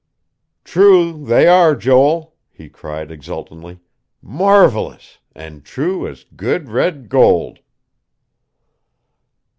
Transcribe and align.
"True 0.63 1.23
they 1.23 1.45
are, 1.45 1.75
Joel," 1.75 2.33
he 2.49 2.69
cried 2.69 3.11
exultantly. 3.11 3.81
"Marvelous 4.19 5.19
and 5.35 5.63
true 5.63 6.07
as 6.07 6.25
good, 6.35 6.69
red 6.69 7.07
gold." 7.07 7.59